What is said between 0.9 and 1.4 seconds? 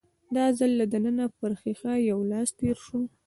دننه